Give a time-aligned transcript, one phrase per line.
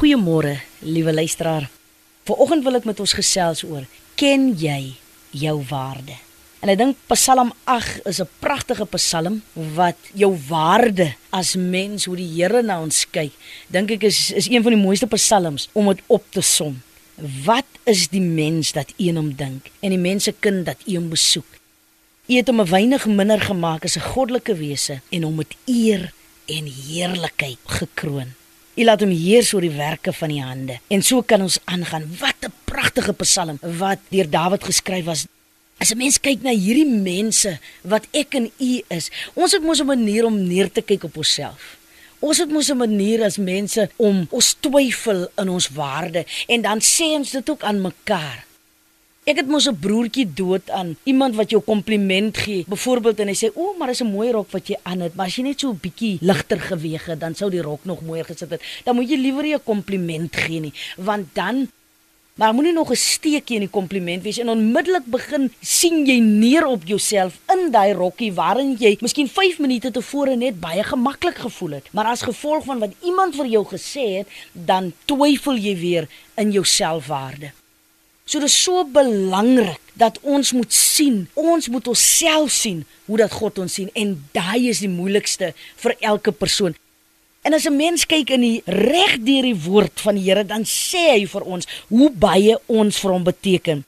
[0.00, 1.66] Goeiemôre, liewe luisteraar.
[2.24, 3.82] Vanoggend wil ek met ons gesels oor
[4.16, 4.94] ken jy
[5.36, 6.14] jou waarde?
[6.64, 9.42] En ek dink Psalm 8 is 'n pragtige Psalm
[9.76, 13.36] wat jou waarde as mens hoe die Here na ons kyk,
[13.68, 16.80] dink ek is is een van die mooiste psalms om dit op te som.
[17.44, 21.60] Wat is die mens dat u hom dink en die mense kind dat hom besoek?
[22.26, 26.12] U het hom 'n weinig minder gemaak as 'n goddelike wese en hom met eer
[26.46, 28.39] en heerlikheid gekroon.
[28.80, 30.78] U laat hom heers oor die werke van die hande.
[30.88, 32.06] En so kan ons aangaan.
[32.16, 35.26] Wat 'n pragtige Psalm wat deur Dawid geskryf was.
[35.78, 39.80] As 'n mens kyk na hierdie mense wat ek en u is, ons het mos
[39.80, 41.76] 'n manier om neer te kyk op onsself.
[42.20, 46.80] Ons het mos 'n manier as mense om ons twyfel in ons waarde en dan
[46.80, 48.49] sê ons dit ook aan mekaar.
[49.30, 52.64] Ek het mos 'n broertjie dood aan iemand wat jou kompliment gee.
[52.66, 55.26] Byvoorbeeld en hy sê: "O, maar is 'n mooi rok wat jy aan het, maar
[55.26, 58.24] as jy net so 'n bietjie ligter geweeg het, dan sou die rok nog mooier
[58.24, 61.68] gesit het." Dan moet jy liewer 'n kompliment gee nie, want dan
[62.34, 66.66] maar moenie nog 'n steekie in die kompliment wees en onmiddellik begin sien jy neer
[66.66, 71.70] op jouself in daai rokkie waarin jy miskien 5 minute tevore net baie gemaklik gevoel
[71.70, 71.86] het.
[71.92, 76.50] Maar as gevolg van wat iemand vir jou gesê het, dan twyfel jy weer in
[76.50, 77.59] jou selfwaarde.
[78.30, 83.32] So dit is so belangrik dat ons moet sien, ons moet onsself sien hoe dat
[83.34, 85.48] God ons sien en daai is die moeilikste
[85.82, 86.76] vir elke persoon.
[87.42, 90.62] En as 'n mens kyk in die reg deur die woord van die Here, dan
[90.62, 93.84] sê hy vir ons hoe baie ons vir hom beteken.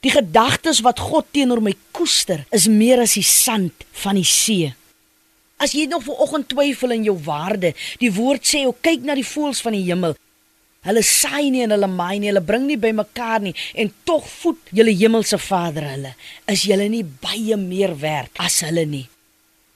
[0.00, 4.74] Die gedagtes wat God teenoor my koester, is meer as die sand van die see.
[5.56, 9.26] As jy nog vanoggend twyfel in jou waarde, die woord sê, "O kyk na die
[9.26, 10.14] voëls van die hemel.
[10.82, 14.72] Hulle saai nie en hulle maai nie, hulle bring nie bymekaar nie en tog voed
[14.74, 16.14] julle hemelse Vader hulle.
[16.50, 19.04] Is julle nie baie meer werd as hulle nie?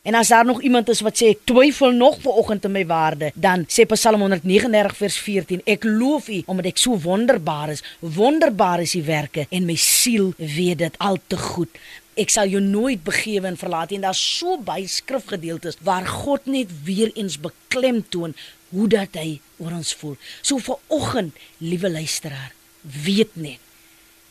[0.06, 3.30] En as daar nog iemand is wat sê ek twyfel nog vanoggend in my waarde,
[3.34, 7.82] dan sê Psalm 139 vers 14: Ek loof U omdat ek so wonderbaar is.
[8.00, 11.70] Wonderbaar is U werke en my siel weet dit al te goed.
[12.18, 14.02] Ek sal jou nooit begewe en verlaat nie.
[14.02, 18.34] Daar's so baie skrifgedeeltes waar God net weer eens beklemtoon
[18.70, 20.16] hoe dat hy oor ons voel.
[20.42, 23.62] So vir oggend, liewe luisteraar, weet net,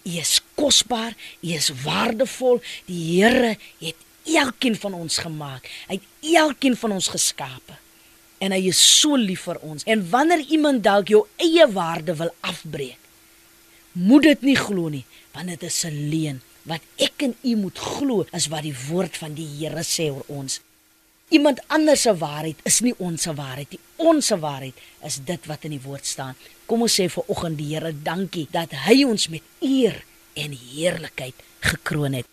[0.06, 2.62] jy is kosbaar, jy is waardevol.
[2.90, 5.68] Die Here het elkeen van ons gemaak.
[5.90, 7.79] Hy het elkeen van ons geskape.
[8.44, 9.85] En hy is so lief vir ons.
[9.90, 13.00] En wanneer iemand dalk jou eie waarde wil afbreek,
[13.96, 16.41] moet dit nie glo nie, want dit is 'n leuen.
[16.63, 20.25] Wat ek en u moet glo is wat die woord van die Here sê oor
[20.28, 20.59] ons.
[21.29, 23.79] Iemand anders se waarheid is nie ons se waarheid nie.
[23.95, 24.75] Ons waarheid
[25.07, 26.35] is dit wat in die woord staan.
[26.67, 30.01] Kom ons sê vir oggend die Here dankie dat hy ons met eer
[30.35, 32.28] en heerlikheid gekroon het.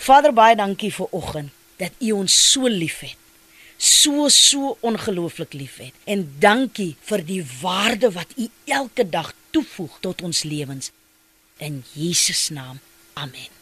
[0.00, 3.16] Vader baie dankie vir oggend dat u ons so liefhet.
[3.80, 5.96] So so ongelooflik liefhet.
[6.04, 10.92] En dankie vir die waarde wat u elke dag toevoeg tot ons lewens.
[11.56, 12.80] In Jesus naam.
[13.14, 13.59] Amen.